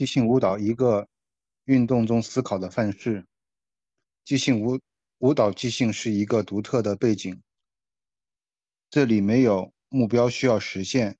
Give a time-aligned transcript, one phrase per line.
[0.00, 1.10] 即兴舞蹈一个
[1.64, 3.26] 运动中思考的范式。
[4.24, 4.80] 即兴舞
[5.18, 7.42] 舞蹈即兴是一个独特的背景，
[8.88, 11.18] 这里没有目标需要实现，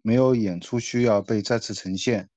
[0.00, 2.30] 没有演出需要被再次呈现。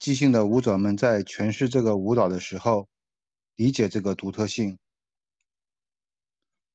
[0.00, 2.88] 即兴的舞者们在诠释这个舞蹈的时候，
[3.54, 4.80] 理解这个独特性。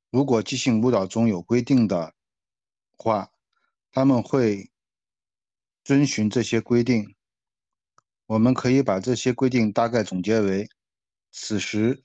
[0.09, 2.13] 如果即兴舞蹈中有规定的
[2.95, 3.33] 话，
[3.91, 4.71] 他们会
[5.83, 7.16] 遵循这些规定。
[8.27, 10.69] 我们可以把这些规定大概总结为：
[11.31, 12.03] 此时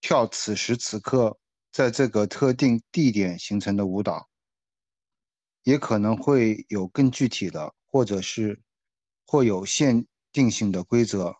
[0.00, 1.38] 跳此时此刻
[1.70, 4.28] 在这个特定地点形成的舞蹈，
[5.62, 8.60] 也可能会有更具体的，或者是
[9.26, 11.36] 或有限定性的规则，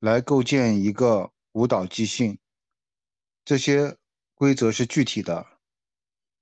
[0.00, 2.38] 来构建一个舞蹈即兴。
[3.44, 3.96] 这些。
[4.40, 5.44] 规则是具体的，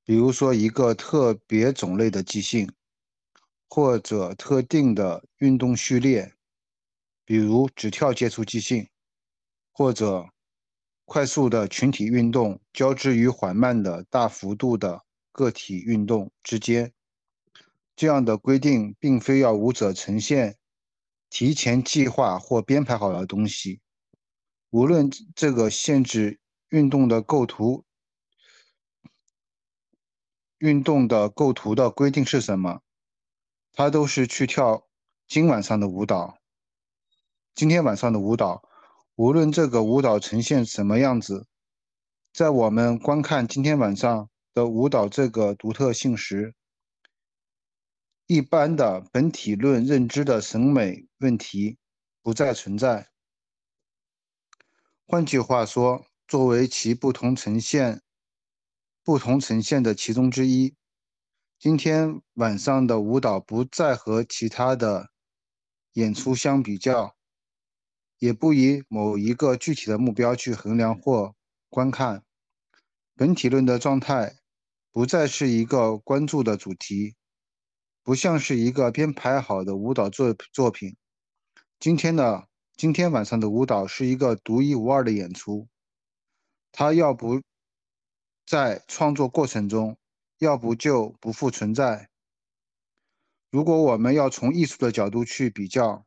[0.04, 2.70] 比如说一个特别种类的即兴，
[3.68, 6.34] 或者特定的运动序列，
[7.24, 8.88] 比如只跳接触即兴，
[9.72, 10.30] 或者
[11.04, 16.92] 快速的群体运动交织于缓慢的大幅度的个体运动之间。
[17.94, 20.56] 这样的规定并非要舞者呈现
[21.30, 23.80] 提前计划或编排好的东西，
[24.70, 27.84] 无论这个限制运动的构图。
[30.58, 32.80] 运动的构图的规定是什么？
[33.76, 34.88] 他都是去跳
[35.28, 36.38] 今晚上的舞蹈。
[37.54, 38.66] 今天晚上的舞蹈，
[39.16, 41.46] 无论这个舞蹈呈现什么样子，
[42.32, 46.54] 在我们观看今天晚上的舞蹈这个独特性时，
[48.26, 51.76] 一般的本体论认知的审美问题
[52.22, 53.10] 不再存在。
[55.06, 58.00] 换句话说，作为其不同呈现。
[59.04, 60.74] 不同呈现的其中之一。
[61.58, 65.10] 今天晚上的舞蹈不再和其他的
[65.94, 67.16] 演出相比较，
[68.18, 71.34] 也不以某一个具体的目标去衡量或
[71.70, 72.22] 观看。
[73.14, 74.36] 本体论的状态
[74.92, 77.16] 不再是一个关注的主题，
[78.02, 80.96] 不像是一个编排好的舞蹈作作品。
[81.80, 82.46] 今天的
[82.76, 85.66] 今天晚上的舞蹈是一个独一无二的演出，
[86.70, 87.40] 它要不。
[88.48, 89.98] 在创作过程中，
[90.38, 92.10] 要不就不复存在。
[93.50, 96.06] 如果我们要从艺术的角度去比较，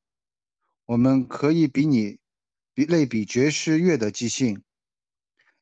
[0.85, 2.19] 我们可以比拟
[2.73, 4.63] 比类比爵士乐的即兴。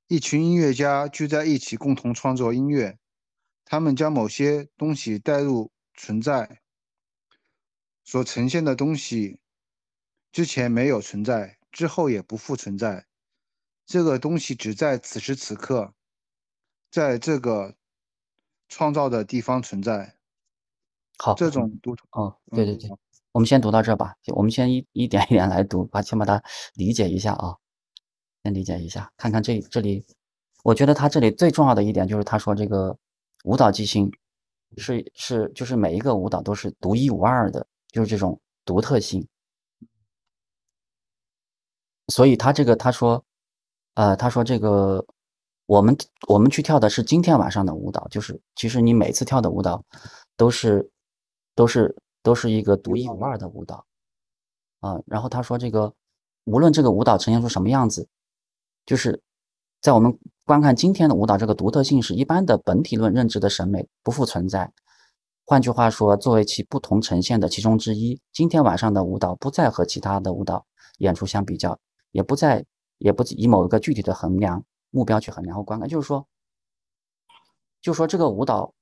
[0.08, 2.98] 一群音乐家聚在一起共同创作音乐，
[3.64, 6.62] 他们将某些东西带入存在，
[8.04, 9.40] 所呈现的东西
[10.32, 13.06] 之前没有存在，之后也不复存在。
[13.86, 15.94] 这个东西只在此时此刻。
[16.90, 17.77] 在这个
[18.70, 20.16] 创造的地方存在，
[21.18, 22.90] 好，这种读哦，对对对，
[23.32, 24.16] 我们先读到这吧。
[24.36, 26.42] 我们先一一点一点来读，把先把它
[26.76, 27.56] 理解一下啊，
[28.44, 30.06] 先理解一下，看看这这里，
[30.64, 32.98] 我觉得他这里最重要的一点就是他说这个
[33.46, 34.12] 舞蹈即兴
[34.78, 39.28] 是是就是每一个舞蹈都是独一无二的，就是这种独特性。
[42.10, 43.24] 所以他这个他说，
[43.94, 45.06] 呃，他说这个。
[45.68, 45.96] 我们
[46.30, 49.84] 我们去跳的是今天晚上的舞蹈，就是其实你每次跳的舞蹈，
[50.38, 50.90] 都是
[51.56, 53.86] 都是都是一个独一无二的舞蹈，
[54.80, 55.94] 啊，然后他说这个
[56.46, 58.08] 无论这个舞蹈呈现出什么样子，
[58.86, 59.22] 就是
[59.82, 64.72] 在我们观看今天的舞蹈这个独特性是一般的本体论认知的审美不复存在。
[65.46, 70.66] 换句话说，作为其不同呈现的其中之一，今天晚上的舞蹈不再和其他的舞蹈
[71.00, 71.78] 演出相比较，
[72.12, 72.66] 也不再
[73.00, 74.64] 也不以某一个具体的衡量。
[74.90, 76.26] 目标去衡量和观看，就是说，
[77.82, 78.74] 就说这个舞蹈，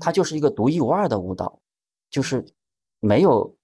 [0.00, 1.60] 它就是一个独一无二的舞蹈，
[2.10, 2.44] 就是
[2.98, 3.54] 没有，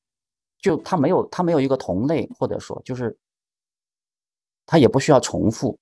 [0.59, 3.17] 就它没有，它没有一个同类，或者说，就是
[4.65, 5.79] 它也不需要重复，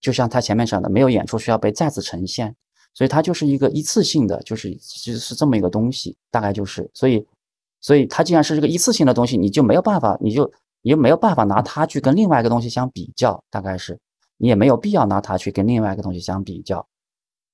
[0.00, 2.54] 就像他前面讲的，没有演出需要被再次呈现，
[2.94, 7.26] 所以它就是一个一次性的，就是其实是这么一个东西，大概就是，所以，
[7.80, 10.50] 所以它既然是这个一次性的东西，你就没有办法，你就
[10.82, 13.98] 你就没有办法拿它去跟另外一个东西相比较，大概是。
[14.42, 16.84] 你也没有必要拿它去跟另外一个东西相比较，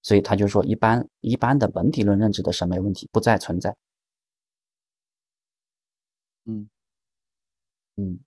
[0.01, 3.77] 所以他就说，一般一般的本体论认知的审美问题不再存在。
[6.47, 6.71] 嗯
[7.97, 8.19] 嗯，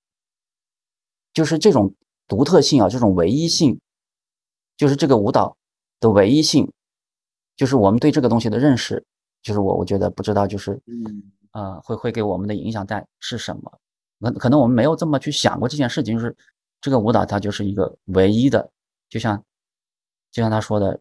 [1.34, 1.96] 就是这种
[2.28, 3.80] 独特性啊，这种唯一性，
[4.78, 5.58] 就是这个舞蹈
[6.00, 6.72] 的唯一性，
[7.56, 9.04] 就是我们对这个东西的认识，
[9.42, 13.80] 就是我我觉得不知道，就是嗯呃，会会给我们的影响在是什么？
[14.20, 16.38] 可可能我们没有这么去想过这件事情，就是。
[16.82, 18.72] 这个舞蹈它就是一个唯一的
[19.08, 19.46] 就像
[20.32, 21.00] 就像他说的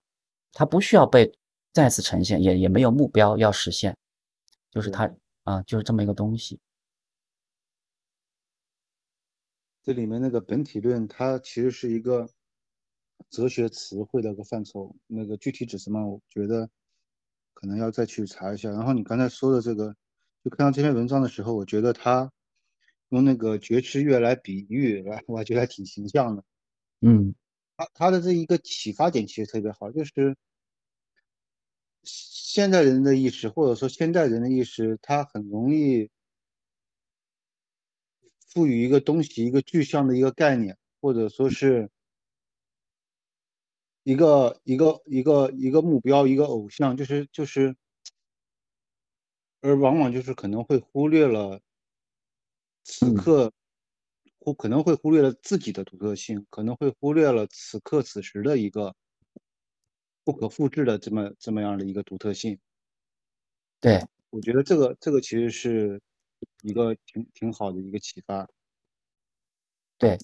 [0.52, 1.32] 它不需要被
[1.72, 3.96] 再次呈现也也没有目标要实现
[4.70, 5.10] 就是它
[5.44, 6.60] 啊就是这么一个东西。
[9.82, 12.28] 这里面那个本体论它其实是一个
[13.30, 16.68] 哲学词汇的一个范畴那个具体指什么我觉得
[17.54, 18.70] 可能要再去查一下。
[18.70, 19.96] 然后你刚才说的这个
[20.44, 22.30] 就看到这篇文章的时候我觉得它
[23.10, 26.42] 用那个爵士乐来比喻，来， 我觉得还挺形象的。
[27.00, 27.34] 嗯，
[27.76, 30.36] 他他的这一个启发点其实特别好，就是
[32.02, 36.10] 现代人的意识，或者说现代人的意识，他很容易。
[38.52, 41.88] 赋予一个东西一个具象的一个概念，或者说是
[44.02, 47.76] 一个一个一个一个目标，一个偶像，就是就是，
[49.60, 51.60] 而往往就是可能会忽略了
[52.84, 53.52] 此刻，
[54.40, 58.94] 忽可能会忽略了自己的独特性，可能会忽略了此刻此时的一个
[60.24, 62.58] 不可复制的这么这么样的一个独特性。
[63.80, 66.00] 对，我觉得这个这个其实是。
[66.62, 68.48] 一个挺挺好的一个启发，
[69.98, 70.16] 对，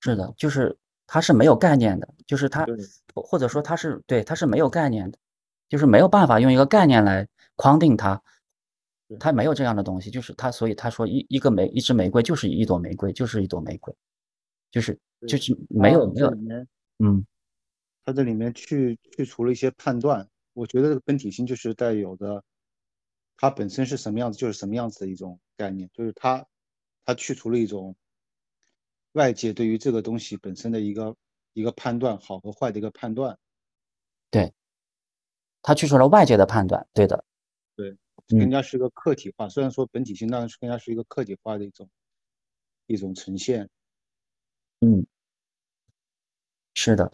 [0.00, 0.76] 是的，就是
[1.06, 2.66] 它是没有概念的，就是它，
[3.14, 5.18] 或者说它是对，它是没有概念的，
[5.66, 7.26] 就是没有办法用一个概念来
[7.56, 8.22] 框定它，
[9.18, 13.94] 它没有这样的东西，就是他，所以他说一一个玫一支玫瑰就是一朵玫瑰，就是一朵玫瑰，
[14.70, 14.98] 就是
[15.28, 16.30] 就是没有没有，
[16.98, 17.24] 嗯，
[18.04, 22.42] 他这里面去去除了一些判断，我觉得这个本体性就是带有的。
[23.34, 26.46] 它本身是什么样子，就是什么样子的一种概念，就是它，
[27.04, 27.96] 它去除了一种
[29.12, 31.16] 外界对于这个东西本身的一个
[31.52, 33.36] 一个判断，好和坏的一个判断。
[34.30, 34.52] 对，
[35.60, 37.24] 它去除了外界的判断，对的，对，
[38.28, 39.48] 更加是一个客体化。
[39.48, 41.88] 虽然说本体性，但是更加是一个客体化的一种
[42.88, 43.68] 一种呈现。
[44.82, 45.06] 嗯，
[46.74, 47.10] 是的。